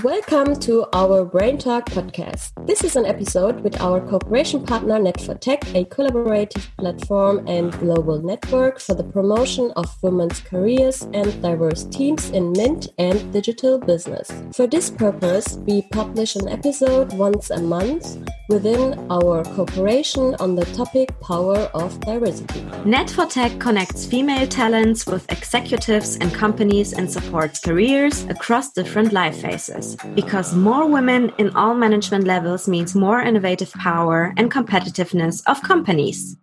[0.00, 2.52] Welcome to our Braintalk podcast.
[2.66, 8.80] This is an episode with our cooperation partner net4tec, a collaborative platform and global network
[8.80, 14.32] for the promotion of women's careers and diverse teams in Mint and digital business.
[14.54, 18.16] For this purpose, we publish an episode once a month
[18.48, 22.62] within our cooperation on the topic power of diversity.
[22.84, 29.81] net4tec connects female talents with executives and companies and supports careers across different life phases
[30.14, 36.36] because more women in all management levels means more innovative power and competitiveness of companies.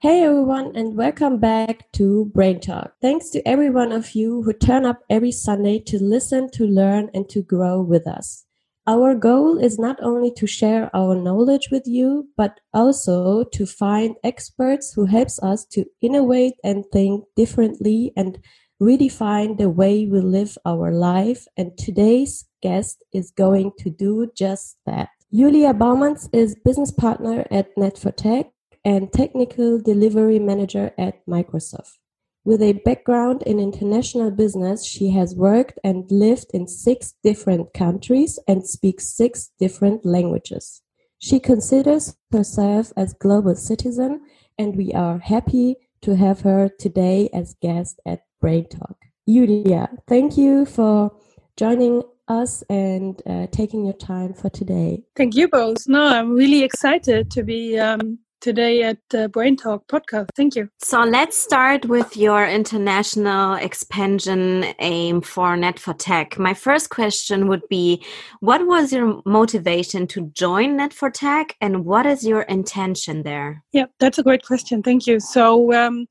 [0.00, 2.92] Hey everyone, and welcome back to Braintalk.
[3.00, 7.10] Thanks to every one of you who turn up every Sunday to listen, to learn,
[7.14, 8.44] and to grow with us.
[8.86, 14.14] Our goal is not only to share our knowledge with you, but also to find
[14.22, 18.38] experts who helps us to innovate and think differently and
[18.80, 21.46] redefine the way we live our life.
[21.56, 25.08] And today's guest is going to do just that.
[25.32, 28.50] Julia Baumanns is business partner at net4tec
[28.84, 31.98] and technical delivery manager at Microsoft.
[32.44, 38.38] With a background in international business, she has worked and lived in six different countries
[38.46, 40.82] and speaks six different languages.
[41.18, 44.20] She considers herself as global citizen
[44.56, 48.96] and we are happy to have her today as guest at Braintalk.
[49.28, 51.12] Julia, thank you for
[51.56, 55.04] joining us and uh, taking your time for today.
[55.16, 55.88] Thank you both.
[55.88, 60.28] No, I'm really excited to be um, today at the Braintalk podcast.
[60.36, 60.68] Thank you.
[60.78, 66.38] So let's start with your international expansion aim for net4tec.
[66.38, 68.04] My first question would be
[68.40, 73.64] What was your motivation to join net4tec and what is your intention there?
[73.72, 74.82] Yeah, that's a great question.
[74.82, 75.20] Thank you.
[75.20, 76.06] So, um,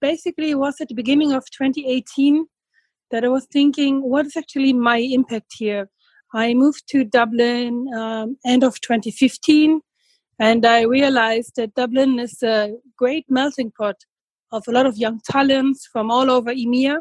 [0.00, 2.46] basically it was at the beginning of 2018
[3.10, 5.88] that I was thinking, what is actually my impact here?
[6.34, 9.80] I moved to Dublin um, end of 2015,
[10.38, 13.96] and I realized that Dublin is a great melting pot
[14.52, 16.98] of a lot of young talents from all over EMEA,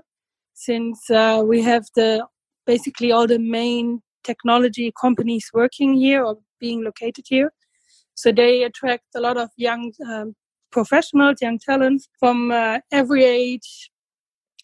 [0.54, 2.26] since uh, we have the
[2.66, 7.52] basically all the main technology companies working here or being located here.
[8.16, 10.36] So they attract a lot of young um,
[10.80, 13.70] professionals, young talents from uh, every age,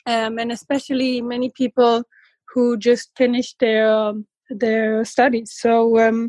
[0.05, 2.03] um, and especially many people
[2.49, 4.27] who just finished their um,
[4.65, 5.49] their studies.
[5.63, 5.73] So
[6.05, 6.19] um,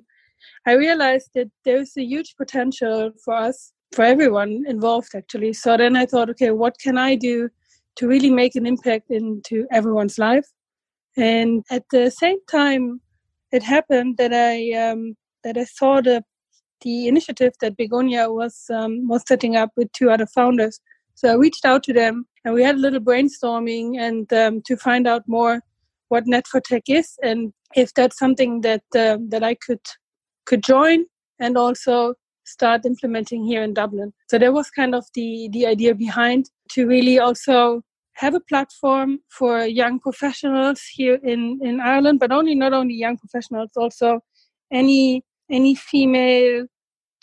[0.71, 3.59] I realized that there's a huge potential for us,
[3.97, 5.53] for everyone involved, actually.
[5.53, 7.37] So then I thought, okay, what can I do
[7.97, 10.49] to really make an impact into everyone's life?
[11.17, 12.85] And at the same time,
[13.53, 15.01] it happened that I um,
[15.45, 16.25] that I saw the
[16.85, 20.81] the initiative that Begonia was um, was setting up with two other founders.
[21.15, 24.77] So I reached out to them and we had a little brainstorming and um, to
[24.77, 25.61] find out more
[26.09, 29.85] what net4tec is and if that's something that uh, that I could
[30.47, 31.07] could join
[31.41, 32.15] and also
[32.45, 34.13] start implementing here in Dublin.
[34.29, 37.83] So that was kind of the the idea behind to really also
[38.17, 43.17] have a platform for young professionals here in in Ireland, but only not only young
[43.17, 44.21] professionals, also
[44.71, 46.67] any any female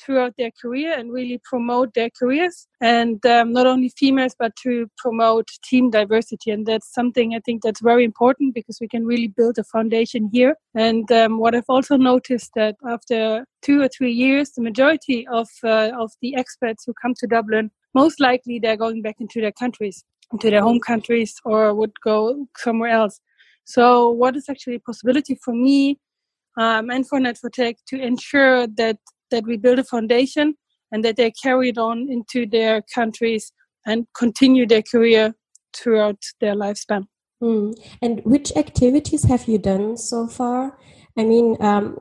[0.03, 2.67] throughout their career and really promote their careers.
[2.81, 6.51] And um, not only females but to promote team diversity.
[6.51, 10.29] And that's something i think that's very important because we can really build a foundation
[10.31, 10.56] here.
[10.75, 15.47] And um, what i've also noticed that after two or three years the majority of
[15.63, 19.51] uh, of the expats who come to dublin most likely they're going back into their
[19.51, 23.19] countries into their home countries or would go somewhere else.
[23.66, 26.00] So what is actually a possibility for me
[26.57, 28.97] um, and for net4tec to ensure that
[29.31, 30.56] that we build a foundation
[30.92, 33.52] and that they carry it on into their countries
[33.86, 35.34] and continue their career
[35.75, 37.08] throughout their lifespan.
[37.42, 37.74] Mm.
[38.02, 40.78] And which activities have you done so far?
[41.18, 41.97] I mean, um,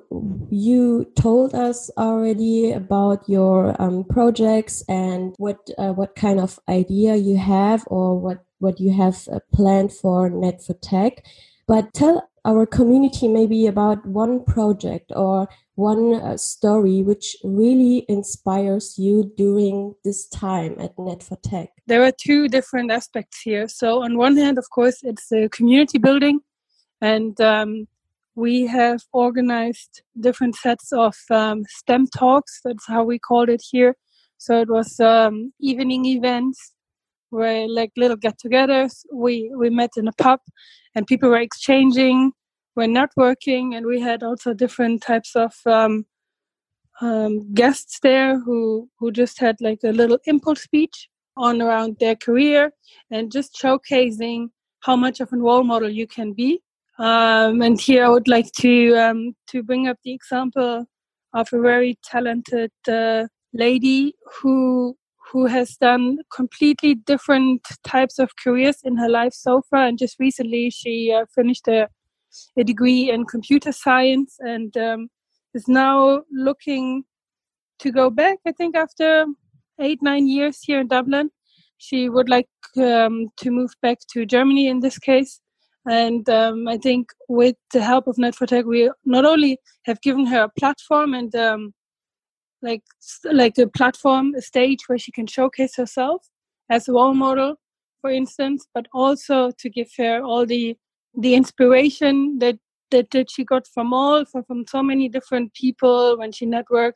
[0.51, 7.17] you told us already about your um, projects and what uh, what kind of idea
[7.17, 11.19] you have or what what you have uh, planned for net4tec.
[11.67, 18.95] But tell our community maybe about one project or one uh, story which really inspires
[18.99, 21.69] you during this time at net4tec?
[21.87, 23.69] There are two different aspects here.
[23.69, 26.41] So, on one hand, of course, it's the community building,
[27.01, 27.89] and um,
[28.35, 32.61] we have organized different sets of um, STEM talks.
[32.65, 33.97] That's how we called it here.
[34.39, 36.75] So, it was um, evening events
[37.31, 40.41] where, like little get togethers, we, we met in a pub
[40.95, 42.33] and people were exchanging
[42.77, 46.07] were networking, and we had also different types of um,
[47.01, 52.17] um, guests there who who just had like a little impulse speech on around their
[52.17, 52.73] career
[53.11, 54.49] and just showcasing
[54.81, 56.61] how much of a role model you can be.
[56.99, 60.87] Um, and here I would like to um, to bring up the example
[61.33, 64.97] of a very talented uh, lady who
[65.31, 69.87] who has done completely different types of careers in her life so far.
[69.87, 71.89] And just recently, she uh, finished a,
[72.57, 75.09] a degree in computer science and um,
[75.55, 77.05] is now looking
[77.81, 78.39] to go back.
[78.47, 79.27] I think after
[79.81, 81.31] eight nine years here in Dublin,
[81.79, 85.41] she would like um, to move back to Germany in this case.
[85.87, 90.43] And um, I think with the help of net4tec, we not only have given her
[90.43, 91.73] a platform and um,
[92.63, 92.83] like
[93.25, 96.29] like a platform, a stage where she can showcase herself
[96.71, 97.57] as a role model,
[98.01, 100.77] for instance, but also to give her all the
[101.17, 102.59] the inspiration that
[102.91, 106.95] that, that she got from all from, from so many different people when she networked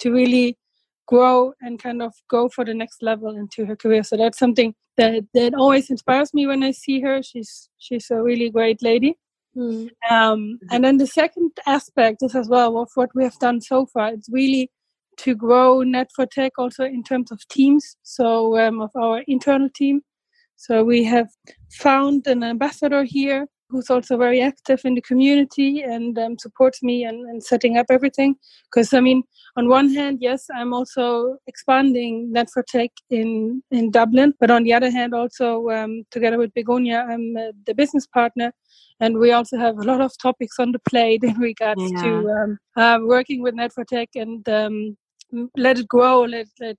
[0.00, 0.58] to really
[1.06, 4.02] grow and kind of go for the next level into her career.
[4.02, 7.22] So that's something that that always inspires me when I see her.
[7.22, 9.16] She's she's a really great lady.
[9.56, 9.90] Mm.
[10.10, 13.86] Um, and then the second aspect is as well of what we have done so
[13.86, 14.08] far.
[14.12, 14.70] It's really
[15.18, 20.02] to grow net4tec also in terms of teams, so um, of our internal team.
[20.56, 21.28] So we have
[21.72, 27.04] found an ambassador here who's also very active in the community and um, supports me
[27.04, 28.36] and, and setting up everything.
[28.66, 29.24] Because I mean,
[29.56, 34.90] on one hand, yes, I'm also expanding net4tec in in Dublin, but on the other
[34.90, 38.52] hand, also um, together with Begonia, I'm uh, the business partner
[39.00, 42.02] and we also have a lot of topics on the plate in regards yeah.
[42.02, 44.96] to um, uh, working with net4tec and um,
[45.56, 46.76] let it grow let let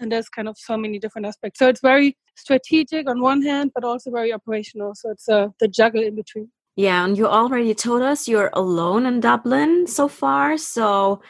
[0.00, 1.58] and there's kind of so many different aspects.
[1.58, 4.94] So it's very strategic on one hand but also very operational.
[4.94, 6.50] So it's uh, the juggle in between.
[6.76, 10.56] Yeah and you already told us you're alone in dublin so far.
[10.56, 11.20] So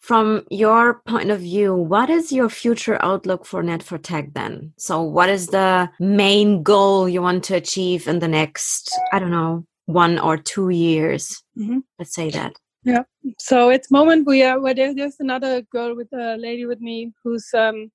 [0.00, 4.72] from your point of view what is your future outlook for net4tec then?
[4.78, 9.30] So what is the main goal you want to achieve in the next i don't
[9.30, 11.42] know one or two years?
[11.56, 11.78] Mm-hmm.
[11.98, 12.56] let's say that
[12.86, 13.02] yeah.
[13.38, 16.80] So at the moment we are where there, there's another girl with a lady with
[16.80, 17.90] me who's um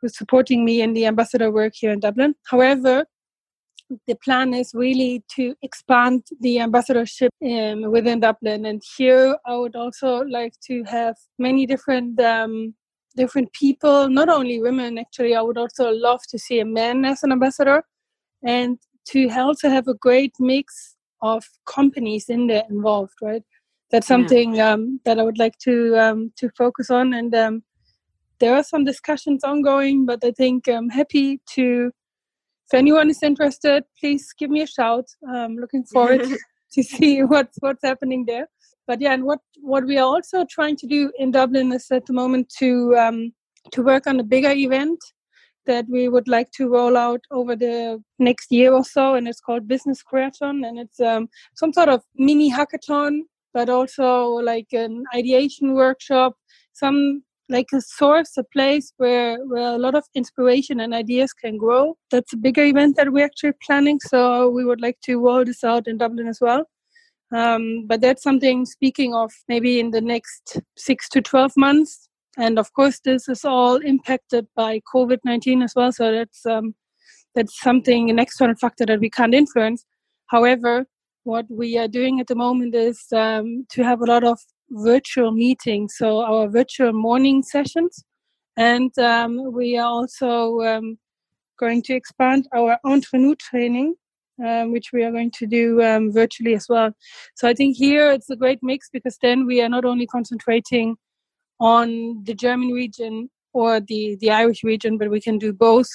[0.00, 2.36] who's supporting me in the ambassador work here in Dublin.
[2.46, 3.04] However,
[4.06, 9.74] the plan is really to expand the ambassadorship um, within Dublin, and here I would
[9.74, 12.74] also like to have many different um,
[13.16, 14.98] different people, not only women.
[14.98, 17.82] Actually, I would also love to see a man as an ambassador,
[18.44, 23.42] and to also have a great mix of companies in there involved, right?
[23.90, 24.72] That's something yeah.
[24.72, 27.14] um, that I would like to um, to focus on.
[27.14, 27.62] And um,
[28.38, 31.90] there are some discussions ongoing, but I think I'm happy to.
[32.70, 35.06] If anyone is interested, please give me a shout.
[35.26, 36.26] I'm looking forward
[36.72, 38.48] to see what's what's happening there.
[38.86, 42.04] But yeah, and what what we are also trying to do in Dublin is at
[42.06, 43.32] the moment to um,
[43.72, 44.98] to work on a bigger event
[45.66, 49.40] that we would like to roll out over the next year or so, and it's
[49.40, 53.20] called Business Creaton, and it's um, some sort of mini hackathon
[53.54, 56.34] but also like an ideation workshop,
[56.72, 61.56] some like a source, a place where, where a lot of inspiration and ideas can
[61.56, 61.96] grow.
[62.10, 63.98] That's a bigger event that we're actually planning.
[64.00, 66.66] So we would like to roll this out in Dublin as well.
[67.34, 72.08] Um, but that's something speaking of maybe in the next six to 12 months.
[72.36, 75.92] And of course, this is all impacted by COVID 19 as well.
[75.92, 76.74] So that's, um,
[77.34, 79.84] that's something, an external factor that we can't influence.
[80.26, 80.86] However,
[81.28, 84.38] what we are doing at the moment is um, to have a lot of
[84.70, 88.02] virtual meetings, so our virtual morning sessions.
[88.56, 90.98] And um, we are also um,
[91.60, 93.94] going to expand our entrepreneur training,
[94.42, 96.92] um, which we are going to do um, virtually as well.
[97.36, 100.96] So I think here it's a great mix because then we are not only concentrating
[101.60, 105.90] on the German region or the, the Irish region, but we can do both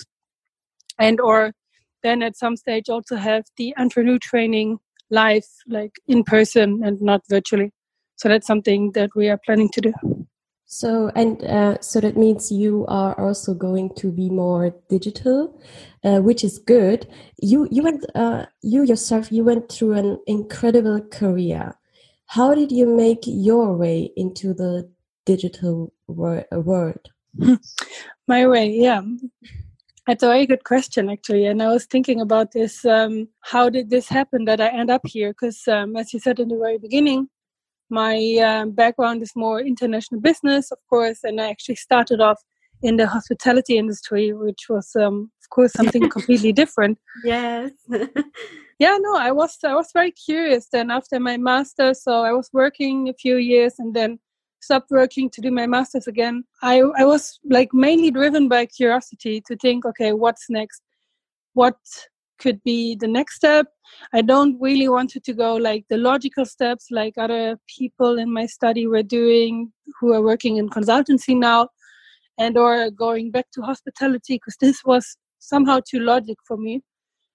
[1.00, 1.54] and or
[2.04, 4.78] then at some stage also have the entrepreneur training
[5.14, 7.72] live, like in person and not virtually.
[8.16, 9.94] So that's something that we are planning to do.
[10.66, 15.62] So and uh, so that means you are also going to be more digital,
[16.04, 17.08] uh, which is good.
[17.40, 21.78] You you went uh, you yourself you went through an incredible career.
[22.26, 24.90] How did you make your way into the
[25.26, 27.12] digital wor world?
[28.28, 29.02] My way, yeah.
[30.06, 31.46] That's a very good question, actually.
[31.46, 32.84] And I was thinking about this.
[32.86, 35.30] Um, how did this happen that I end up here?
[35.30, 37.30] Because, um, as you said in the very beginning,
[37.90, 42.40] my um, background is more international business, of course, and I actually started off
[42.82, 46.98] in the hospitality industry, which was, um, of course, something completely different.
[47.24, 47.72] Yes.
[48.80, 50.68] yeah, no, I was I was very curious.
[50.72, 54.20] Then after my master, so I was working a few years, and then
[54.64, 59.42] stopped working to do my master's again, I, I was like mainly driven by curiosity
[59.48, 60.82] to think, okay, what's next?
[61.54, 61.76] What
[62.44, 63.68] could be the next step.
[64.14, 68.34] I don't really want it to go like the logical steps like other people in
[68.34, 71.70] my study were doing who are working in consultancy now
[72.38, 76.82] and or going back to hospitality because this was somehow too logic for me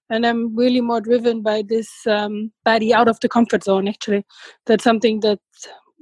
[0.09, 4.25] and i'm really more driven by this um, body out of the comfort zone actually
[4.65, 5.39] that's something that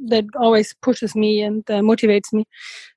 [0.05, 2.45] that always pushes me and uh, motivates me.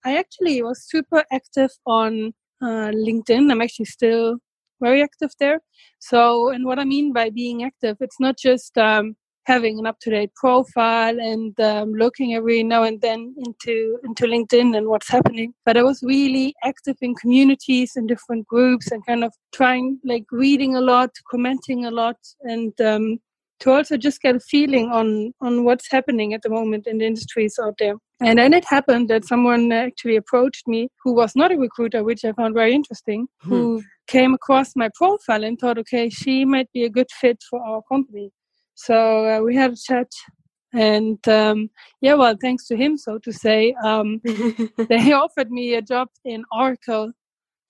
[0.04, 3.50] I actually was super active on uh, linkedin.
[3.50, 4.36] I'm actually still
[4.80, 5.60] very active there.
[5.98, 9.14] So and what i mean by being active it's not just um,
[9.44, 14.86] having an up-to-date profile and um, looking every now and then into into linkedin and
[14.86, 19.32] what's happening but i was really active in communities and different groups and kind of
[19.52, 23.18] trying like reading a lot commenting a lot and um,
[23.60, 27.06] to also just get a feeling on on what's happening at the moment in the
[27.06, 31.52] industries out there and then it happened that someone actually approached me who was not
[31.52, 33.48] a recruiter which i found very interesting hmm.
[33.48, 37.62] who came across my profile and thought okay she might be a good fit for
[37.64, 38.30] our company
[38.80, 40.10] so uh, we had a chat,
[40.72, 41.68] and um,
[42.00, 44.22] yeah, well, thanks to him, so to say, um,
[44.88, 47.12] they offered me a job in Oracle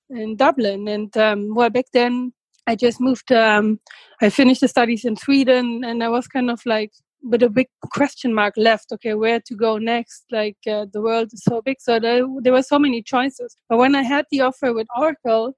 [0.08, 0.86] in Dublin.
[0.86, 2.32] And um, well, back then
[2.66, 3.32] I just moved.
[3.32, 3.80] Um,
[4.20, 7.68] I finished the studies in Sweden, and I was kind of like with a big
[7.92, 8.92] question mark left.
[8.92, 10.24] Okay, where to go next?
[10.30, 13.56] Like uh, the world is so big, so there, there were so many choices.
[13.68, 15.54] But when I had the offer with Oracle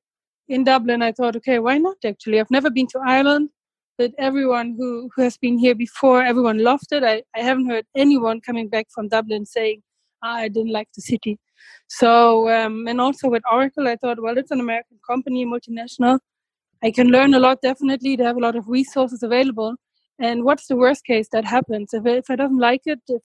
[0.49, 1.97] in Dublin, I thought, okay, why not?
[2.04, 3.50] Actually, I've never been to Ireland
[3.99, 7.04] that everyone who, who has been here before, everyone loved it.
[7.04, 9.82] I, I haven't heard anyone coming back from Dublin saying,
[10.23, 11.38] ah, I didn't like the city.
[11.88, 16.18] So, um, and also with Oracle, I thought, well, it's an American company, multinational.
[16.85, 18.17] I can learn a lot, definitely.
[18.17, 19.77] They have a lot of resources available.
[20.19, 21.95] And what's the worst case that happens?
[21.95, 23.23] If, if I don't like it, if,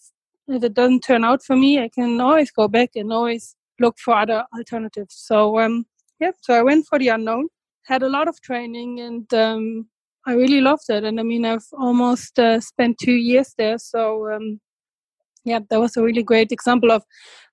[0.47, 4.15] it doesn't turn out for me, I can always go back and always look for
[4.15, 5.15] other alternatives.
[5.17, 5.85] So, um,
[6.19, 7.47] yeah, so I went for the unknown,
[7.85, 9.87] had a lot of training, and um,
[10.25, 11.03] I really loved it.
[11.03, 13.77] And I mean, I've almost uh, spent two years there.
[13.77, 14.59] So, um,
[15.43, 17.03] yeah, that was a really great example of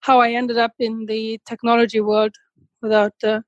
[0.00, 2.34] how I ended up in the technology world
[2.82, 3.40] without uh,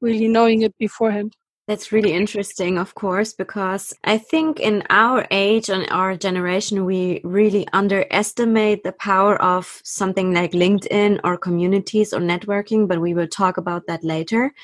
[0.00, 1.34] really knowing it beforehand.
[1.68, 7.20] That's really interesting, of course, because I think in our age and our generation, we
[7.24, 13.28] really underestimate the power of something like LinkedIn or communities or networking, but we will
[13.28, 14.54] talk about that later.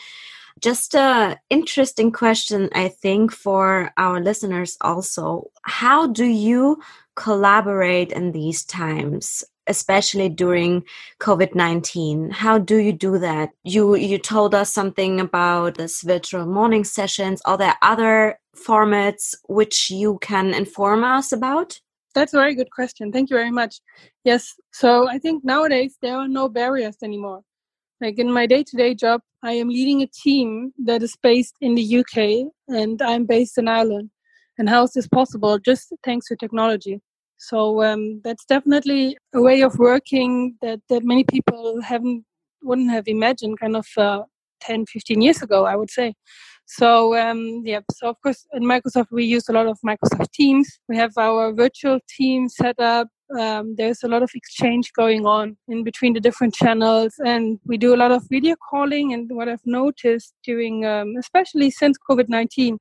[0.61, 5.51] Just a interesting question, I think, for our listeners also.
[5.65, 6.81] How do you
[7.17, 9.45] collaborate in these times?
[9.67, 10.83] Especially during
[11.21, 13.51] covid-19 how do you do that?
[13.65, 17.41] You you told us something about this virtual morning sessions.
[17.45, 21.81] Are there other formats which you can inform us about?
[22.15, 23.11] That's a very good question.
[23.13, 23.81] Thank you very much.
[24.25, 27.41] Yes so i think nowadays there are no barriers anymore.
[28.01, 31.87] Like in my day-to-day job i am leading a team that is based in the
[32.01, 32.17] uk
[32.81, 34.11] and i'm based in ireland.
[34.59, 35.59] And how is this possible?
[35.59, 37.01] Just thanks to technology
[37.49, 42.25] so um, that's definitely a way of working that, that many people haven't
[42.63, 44.23] wouldn't have imagined kind of uh,
[44.61, 46.15] 10 15 years ago i would say
[46.67, 50.69] so um, yeah, so of course in Microsoft we use a lot of Microsoft Teams.
[50.89, 53.09] We have our virtual team set up.
[53.39, 57.77] Um, there's a lot of exchange going on in between the different channels, and we
[57.77, 59.13] do a lot of video calling.
[59.13, 62.79] And what I've noticed during, um, especially since COVID nineteen,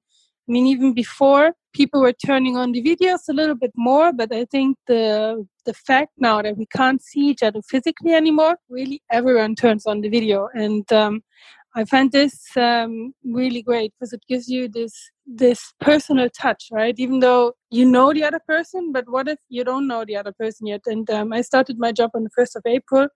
[0.47, 4.33] I mean, even before people were turning on the videos a little bit more, but
[4.33, 9.01] I think the the fact now that we can't see each other physically anymore, really
[9.11, 11.21] everyone turns on the video, and um,
[11.75, 14.93] I find this um, really great because it gives you this
[15.25, 16.93] this personal touch, right?
[16.97, 20.33] Even though you know the other person, but what if you don't know the other
[20.33, 20.81] person yet?
[20.85, 23.07] And um, I started my job on the first of April,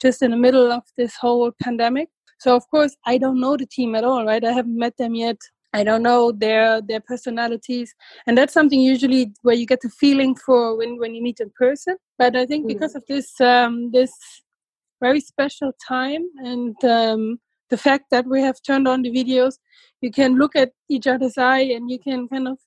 [0.00, 2.08] just in the middle of this whole pandemic.
[2.38, 4.44] So of course I don't know the team at all, right?
[4.44, 5.36] I haven't met them yet.
[5.76, 7.94] I don't know their their personalities,
[8.26, 11.50] and that's something usually where you get the feeling for when when you meet in
[11.64, 11.96] person.
[12.18, 12.68] But I think mm.
[12.68, 14.12] because of this um, this
[15.02, 19.54] very special time and um, the fact that we have turned on the videos,
[20.00, 22.58] you can look at each other's eye and you can kind of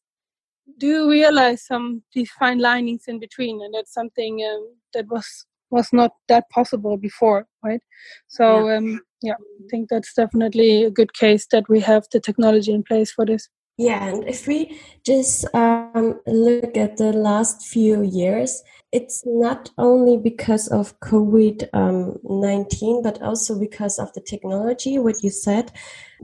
[0.77, 5.91] do realize some these fine linings in between, and that's something um, that was was
[5.93, 7.81] not that possible before, right?
[8.27, 8.77] So yeah.
[8.77, 12.83] Um, yeah, I think that's definitely a good case that we have the technology in
[12.83, 13.49] place for this.
[13.77, 18.61] Yeah, and if we just um, look at the last few years,
[18.91, 25.23] it's not only because of COVID um, 19, but also because of the technology, what
[25.23, 25.71] you said.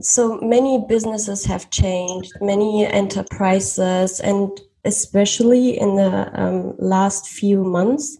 [0.00, 4.50] So many businesses have changed, many enterprises, and
[4.84, 8.18] especially in the um, last few months.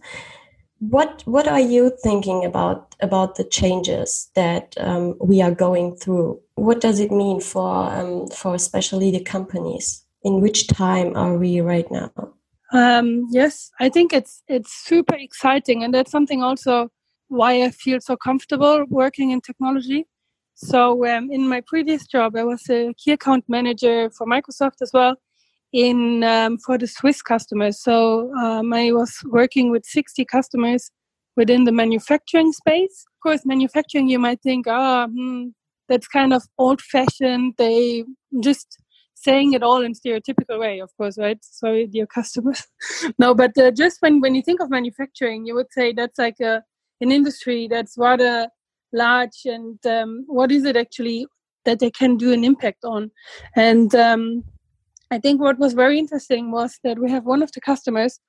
[0.79, 6.39] What what are you thinking about about the changes that um, we are going through
[6.55, 10.03] what does it mean for um, for especially the companies?
[10.23, 12.11] In which time are we right now?
[12.73, 16.89] Um, yes, I think it's it's super exciting, and that's something also
[17.29, 20.05] why I feel so comfortable working in technology.
[20.55, 24.91] So um, in my previous job, I was a key account manager for Microsoft as
[24.93, 25.15] well,
[25.73, 27.81] in um, for the Swiss customers.
[27.81, 30.91] So um, I was working with 60 customers
[31.35, 33.05] within the manufacturing space.
[33.15, 35.47] Of course, manufacturing, you might think, ah, oh, hmm,
[35.89, 37.53] that's kind of old-fashioned.
[37.57, 38.03] They
[38.41, 38.77] just
[39.15, 41.37] saying it all in stereotypical way, of course, right?
[41.41, 42.63] Sorry, dear customers.
[43.19, 46.39] no, but uh, just when when you think of manufacturing, you would say that's like
[46.41, 46.63] a
[47.01, 48.47] an industry that's rather
[48.93, 51.27] large and um, what is it actually
[51.65, 53.11] that they can do an impact on
[53.55, 54.43] and um,
[55.11, 58.19] i think what was very interesting was that we have one of the customers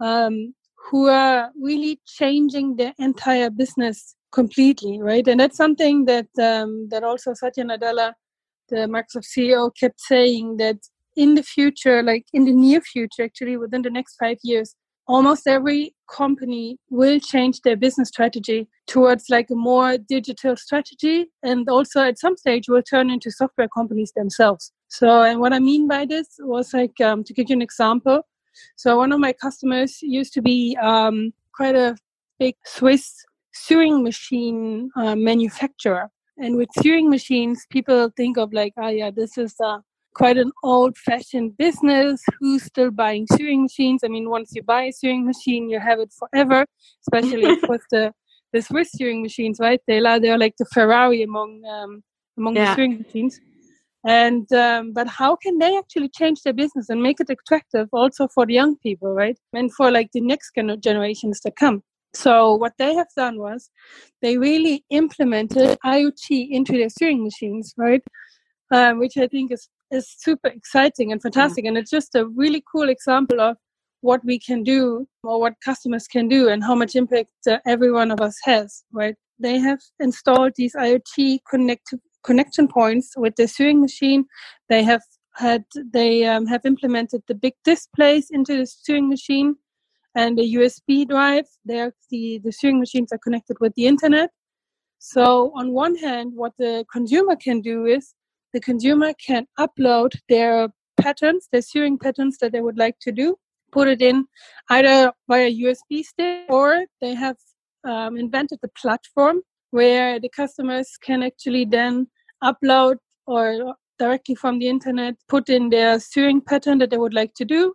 [0.00, 0.54] um,
[0.90, 5.26] who are really changing their entire business completely right?
[5.28, 8.12] And that's something that um, that also satya nadella
[8.68, 10.78] the microsoft ceo kept saying that
[11.16, 14.74] in the future like in the near future actually within the next five years
[15.06, 21.68] almost every company will change their business strategy towards like a more digital strategy and
[21.68, 25.86] also at some stage will turn into software companies themselves so and what i mean
[25.88, 28.22] by this was like um, to give you an example
[28.76, 31.96] so one of my customers used to be um, quite a
[32.38, 38.88] big swiss sewing machine uh, manufacturer and with sewing machines people think of like oh
[38.88, 39.78] yeah this is uh,
[40.14, 42.22] quite an old fashioned business.
[42.40, 44.02] Who's still buying sewing machines?
[44.04, 46.64] I mean, once you buy a sewing machine, you have it forever,
[47.02, 48.12] especially with the,
[48.52, 49.80] the Swiss sewing machines, right?
[49.86, 52.02] They are, they're like the Ferrari among, um,
[52.38, 52.70] among yeah.
[52.70, 53.40] the sewing machines.
[54.06, 58.28] And, um, but how can they actually change their business and make it attractive also
[58.28, 59.38] for the young people, right?
[59.54, 61.82] And for like the next generations to come.
[62.12, 63.70] So what they have done was
[64.22, 68.02] they really implemented IoT into their sewing machines, right?
[68.70, 71.64] Um, which I think is is super exciting and fantastic.
[71.64, 71.68] Mm.
[71.68, 73.56] And it's just a really cool example of
[74.00, 77.90] what we can do or what customers can do and how much impact uh, every
[77.90, 79.14] one of us has, right?
[79.38, 84.26] They have installed these IoT connect- connection points with the sewing machine.
[84.68, 85.02] They have
[85.34, 89.56] had they um, have implemented the big displays into the sewing machine
[90.14, 91.46] and a USB drive.
[91.64, 94.30] There, the the sewing machines are connected with the internet.
[94.98, 98.14] So on one hand, what the consumer can do is
[98.52, 103.36] the consumer can upload their patterns, their sewing patterns that they would like to do,
[103.72, 104.26] put it in
[104.70, 107.36] either via USB stick or they have
[107.84, 112.06] um, invented the platform where the customers can actually then
[112.42, 117.34] upload or directly from the internet put in their sewing pattern that they would like
[117.34, 117.74] to do.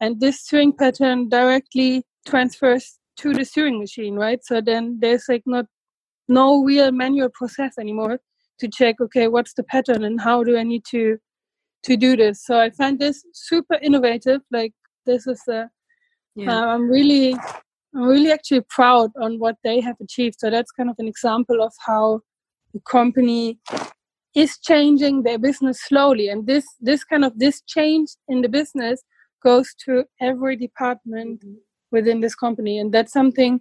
[0.00, 4.44] And this sewing pattern directly transfers to the sewing machine right?
[4.44, 5.66] So then there's like not
[6.28, 8.20] no real manual process anymore
[8.60, 11.18] to check okay what's the pattern and how do i need to
[11.82, 12.44] to do this?
[12.44, 14.42] So i find this super innovative.
[14.50, 14.72] Like
[15.06, 15.68] this is a
[16.36, 16.52] yeah.
[16.52, 17.34] uh, i'm really
[17.94, 20.36] i'm really actually proud on what they have achieved.
[20.38, 22.20] So that's kind of an example of how
[22.74, 23.58] the company
[24.34, 29.02] is changing their business slowly and this this kind of this change in the business
[29.42, 31.54] goes to every department mm-hmm.
[31.90, 33.60] within this company and that's something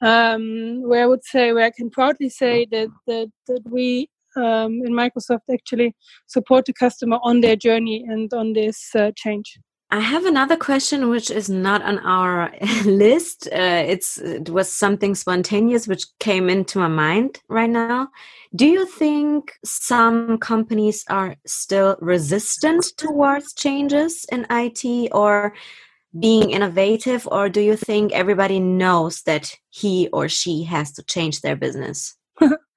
[0.00, 4.82] um, where I would say where I can proudly say that that, that we um,
[4.84, 5.94] in Microsoft actually
[6.26, 9.58] support the customer on their journey and on this uh, change.
[9.90, 12.52] I have another question which is not on our
[12.84, 13.48] list.
[13.50, 18.08] Uh, it's it was something spontaneous which came into my mind right now.
[18.54, 25.54] Do you think some companies are still resistant towards changes in IT or
[26.18, 31.40] being innovative or do you think everybody knows that he or she has to change
[31.40, 32.14] their business?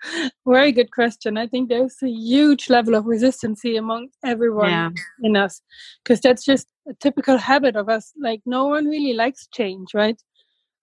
[0.48, 1.38] Very good question.
[1.38, 4.90] I think there's a huge level of resistance among everyone yeah.
[5.24, 5.62] in us
[6.04, 8.12] because that's just a typical habit of us.
[8.20, 10.20] Like no one really likes change, right?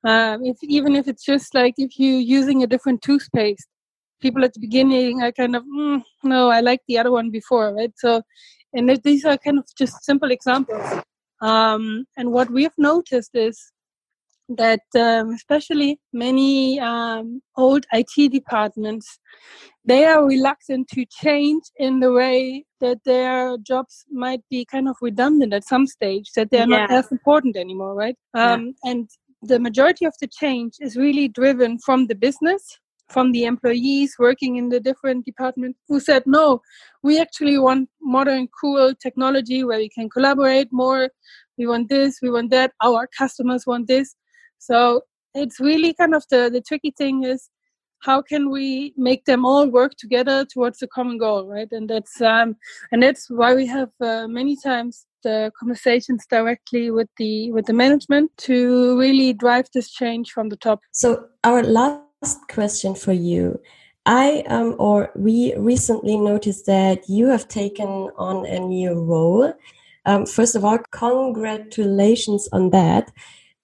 [0.05, 3.67] Um, if even if it's just like if you're using a different toothpaste,
[4.21, 7.75] people at the beginning are kind of mm, no, I like the other one before,
[7.75, 7.93] right?
[7.97, 8.23] So,
[8.73, 11.03] and these are kind of just simple examples.
[11.41, 13.73] Um, and what we've noticed is
[14.49, 19.19] that um, especially many um, old IT departments,
[19.85, 24.97] they are reluctant to change in the way that their jobs might be kind of
[25.01, 26.87] redundant at some stage, that they're yeah.
[26.87, 28.17] not as important anymore, right?
[28.35, 28.91] Um, yeah.
[28.91, 29.11] And
[29.43, 34.57] the majority of the change is really driven from the business, from the employees working
[34.57, 36.61] in the different departments who said, no,
[37.03, 41.09] we actually want modern, cool technology where we can collaborate more.
[41.57, 42.73] We want this, we want that.
[42.83, 44.15] Our customers want this
[44.59, 45.03] so
[45.35, 47.51] it's really kind of the the tricky thing is
[48.01, 52.21] how can we make them all work together towards a common goal right and that's
[52.21, 52.57] um
[52.93, 57.73] and that's why we have uh, many times the conversations directly with the with the
[57.73, 63.59] management to really drive this change from the top so our last question for you
[64.09, 69.53] I um, or we recently noticed that you have taken on a new role.
[70.07, 73.13] Um, first of all, congratulations on that.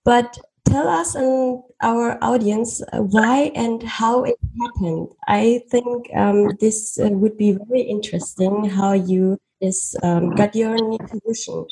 [0.05, 5.09] But tell us and our audience uh, why and how it happened.
[5.29, 10.75] I think um, this uh, would be very interesting how you is um, got your
[10.75, 11.67] new position.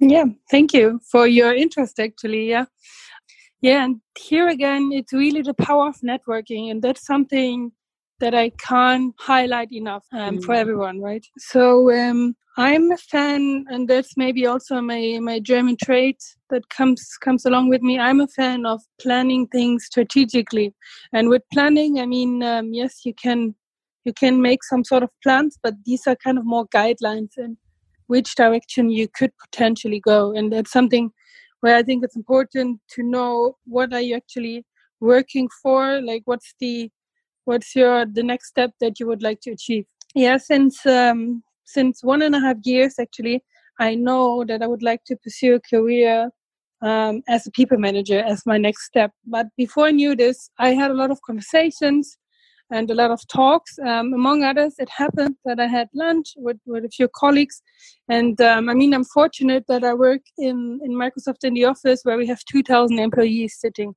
[0.00, 1.98] Yeah, thank you for your interest.
[1.98, 2.66] Actually, yeah,
[3.60, 7.72] yeah, and here again, it's really the power of networking, and that's something
[8.20, 10.44] that I can't highlight enough um, mm.
[10.44, 11.24] for everyone, right?
[11.38, 17.16] So um, I'm a fan, and that's maybe also my my German trait that comes
[17.20, 17.98] comes along with me.
[17.98, 20.74] I'm a fan of planning things strategically,
[21.12, 23.54] and with planning, I mean, um, yes, you can
[24.04, 27.58] you can make some sort of plans, but these are kind of more guidelines in
[28.06, 31.10] which direction you could potentially go, and that's something
[31.60, 34.64] where I think it's important to know what are you actually
[35.00, 36.90] working for, like what's the
[37.44, 39.84] what's your the next step that you would like to achieve.
[40.14, 43.42] Yeah since um, since one and a half years actually
[43.78, 46.30] i know that i would like to pursue a career
[46.82, 49.10] um, as a people manager as my next step.
[49.26, 52.18] But before i knew this i had a lot of conversations
[52.70, 53.78] and a lot of talks.
[53.78, 57.62] Um, among others it happened that i had lunch with, with a few colleagues.
[58.08, 62.00] And um, i mean i'm fortunate that i work in, in microsoft in the office
[62.02, 63.94] where we have 2000 employees sitting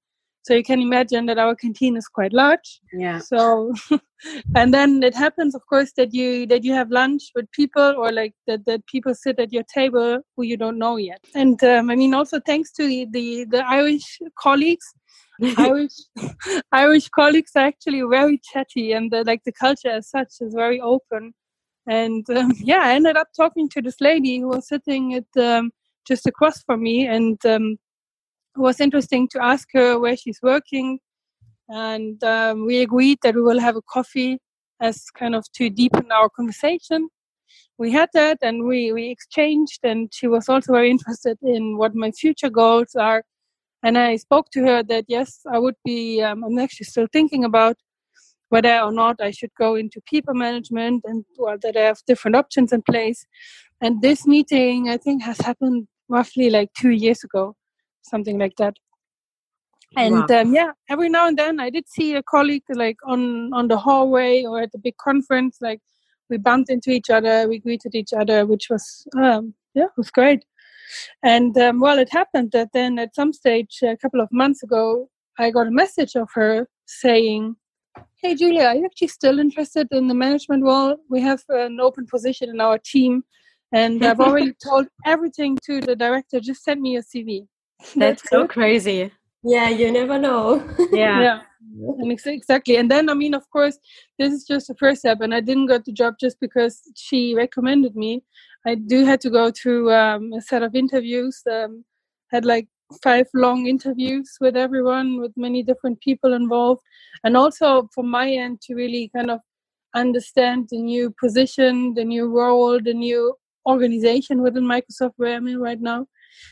[0.49, 2.81] so you can imagine that our canteen is quite large.
[2.91, 3.19] Yeah.
[3.19, 3.71] So,
[4.55, 8.11] and then it happens, of course, that you that you have lunch with people, or
[8.11, 11.23] like that that people sit at your table who you don't know yet.
[11.35, 14.87] And um, I mean, also thanks to the the, the Irish colleagues,
[15.57, 15.97] Irish
[16.71, 20.81] Irish colleagues are actually very chatty, and the, like the culture as such is very
[20.81, 21.35] open.
[21.87, 25.69] And um, yeah, I ended up talking to this lady who was sitting at um,
[26.07, 27.77] just across from me, and um,
[28.59, 30.99] was interesting to ask her where she's working.
[31.69, 34.39] And um, we agreed that we will have a coffee
[34.81, 37.09] as kind of to deepen our conversation.
[37.77, 41.95] We had that and we, we exchanged, and she was also very interested in what
[41.95, 43.23] my future goals are.
[43.83, 47.45] And I spoke to her that yes, I would be, um, I'm actually still thinking
[47.45, 47.77] about
[48.49, 52.35] whether or not I should go into people management and well, that I have different
[52.35, 53.25] options in place.
[53.79, 57.55] And this meeting, I think, has happened roughly like two years ago
[58.09, 58.75] something like that.
[59.97, 60.41] And wow.
[60.41, 63.77] um, yeah every now and then i did see a colleague like on on the
[63.77, 65.81] hallway or at the big conference like
[66.29, 70.11] we bumped into each other we greeted each other which was um, yeah it was
[70.11, 70.43] great.
[71.23, 75.09] And um, well it happened that then at some stage a couple of months ago
[75.37, 77.55] i got a message of her saying
[78.21, 80.97] hey julia are you actually still interested in the management role?
[81.09, 83.23] We have an open position in our team
[83.71, 86.39] and i've already told everything to the director.
[86.39, 87.47] Just send me your cv
[87.95, 89.11] that's, so crazy.
[89.43, 90.67] Yeah, you never know.
[90.91, 91.21] Yeah.
[91.21, 91.41] yeah.
[92.25, 92.77] Exactly.
[92.77, 93.77] And then, I mean, of course,
[94.17, 97.35] this is just the first step, and I didn't get the job just because she
[97.35, 98.23] recommended me.
[98.65, 101.41] I do had to go through um, a set of interviews.
[101.49, 101.85] Um,
[102.31, 102.67] had like
[103.03, 106.81] five long interviews with everyone, with many different people involved,
[107.23, 109.39] and also from my end to really kind of
[109.95, 113.33] understand the new position, the new role, the new
[113.67, 116.07] organization within Microsoft where I'm in right now.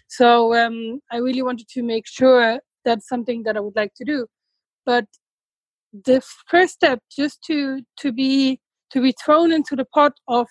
[0.08, 4.06] So um, I really wanted to make sure that's something that I would like to
[4.06, 4.28] do.
[4.86, 5.06] But
[5.94, 8.60] the first step, just to to be
[8.92, 10.48] to be thrown into the pot of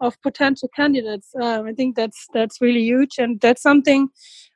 [0.00, 4.08] of potential candidates, um, I think that's that's really huge, and that's something.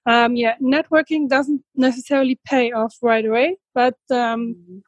[0.07, 4.79] Um, yeah, networking doesn't necessarily pay off right away, but um, mm-hmm.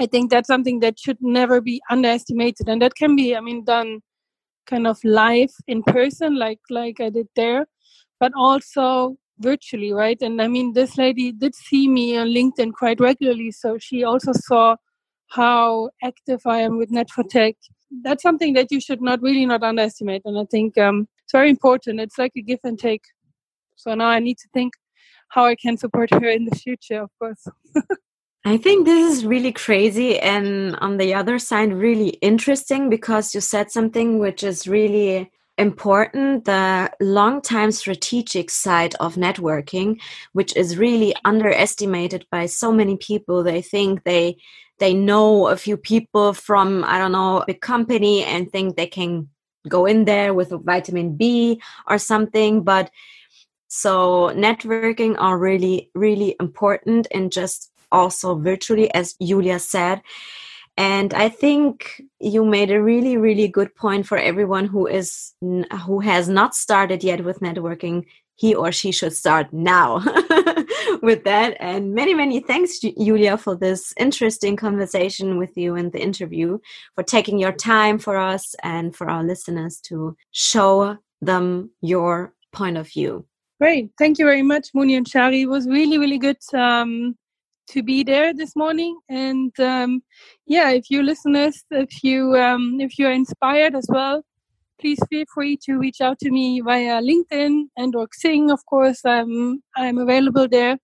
[0.00, 3.64] I think that's something that should never be underestimated, and that can be, I mean,
[3.64, 4.00] done
[4.66, 7.66] kind of live in person, like like I did there,
[8.20, 10.20] but also virtually, right?
[10.20, 14.32] And I mean, this lady did see me on LinkedIn quite regularly, so she also
[14.32, 14.76] saw
[15.28, 17.54] how active I am with net4tec.
[18.02, 21.50] That's something that you should not really not underestimate, and I think um, it's very
[21.50, 22.00] important.
[22.00, 23.02] It's like a give and take.
[23.76, 24.74] So now I need to think
[25.28, 27.46] how I can support her in the future, of course.
[28.44, 33.40] I think this is really crazy and on the other side really interesting because you
[33.40, 40.00] said something which is really important the long time strategic side of networking
[40.32, 43.42] which is really underestimated by so many people.
[43.42, 44.38] They think they
[44.78, 49.28] they know a few people from i don't know a company and think they can
[49.68, 52.90] go in there with a vitamin b or something but
[53.68, 60.00] so networking are really really important and just also virtually as julia said
[60.78, 65.98] And I think you made a really, really good point for everyone who is who
[65.98, 68.06] has not started yet with networking.
[68.36, 69.96] He or she should start now
[71.02, 71.56] with that.
[71.58, 76.60] And many, many thanks, Julia, for this interesting conversation with you and the interview,
[76.94, 82.76] for taking your time for us and for our listeners to show them your point
[82.76, 83.26] of view.
[83.60, 83.90] Great.
[83.98, 85.42] Thank you very much, Muni and Shari.
[85.42, 87.16] It was really, really good um,
[87.70, 88.98] to be there this morning.
[89.08, 90.02] And um,
[90.46, 94.22] yeah, if you listeners, if you um, if you are inspired as well,
[94.80, 98.52] please feel free to reach out to me via LinkedIn and or Xing.
[98.52, 100.78] Of course, I'm I'm available there.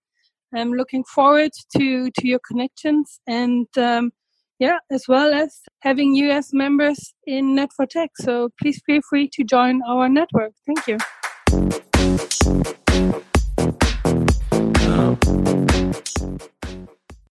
[0.54, 4.12] I'm looking forward to to your connections and um,
[4.58, 8.08] yeah, as well as having as members in net4tec.
[8.20, 10.52] So please feel free to join our network.
[10.66, 10.98] Thank you.